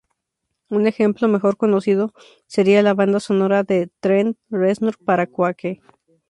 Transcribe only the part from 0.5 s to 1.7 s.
Un ejemplo mejor